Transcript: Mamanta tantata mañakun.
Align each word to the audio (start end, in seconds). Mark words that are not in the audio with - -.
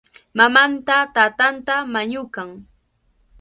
Mamanta 0.37 0.95
tantata 1.15 1.75
mañakun. 1.93 2.49